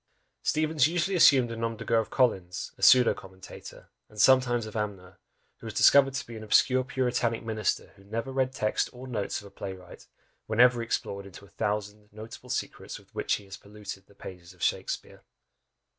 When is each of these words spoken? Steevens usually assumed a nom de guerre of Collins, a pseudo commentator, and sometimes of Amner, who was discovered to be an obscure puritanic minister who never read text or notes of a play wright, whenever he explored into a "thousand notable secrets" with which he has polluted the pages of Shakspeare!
Steevens 0.41 0.87
usually 0.87 1.15
assumed 1.15 1.51
a 1.51 1.55
nom 1.55 1.77
de 1.77 1.85
guerre 1.85 1.99
of 1.99 2.09
Collins, 2.09 2.71
a 2.75 2.81
pseudo 2.81 3.13
commentator, 3.13 3.91
and 4.09 4.19
sometimes 4.19 4.65
of 4.65 4.73
Amner, 4.75 5.17
who 5.57 5.67
was 5.67 5.75
discovered 5.75 6.15
to 6.15 6.25
be 6.25 6.35
an 6.35 6.43
obscure 6.43 6.83
puritanic 6.83 7.43
minister 7.43 7.89
who 7.97 8.03
never 8.03 8.31
read 8.31 8.51
text 8.51 8.89
or 8.93 9.05
notes 9.05 9.41
of 9.41 9.45
a 9.47 9.51
play 9.51 9.73
wright, 9.73 10.07
whenever 10.47 10.81
he 10.81 10.85
explored 10.85 11.27
into 11.27 11.45
a 11.45 11.49
"thousand 11.49 12.09
notable 12.11 12.49
secrets" 12.49 12.97
with 12.97 13.13
which 13.13 13.35
he 13.35 13.45
has 13.45 13.57
polluted 13.57 14.07
the 14.07 14.15
pages 14.15 14.55
of 14.55 14.63
Shakspeare! 14.63 15.21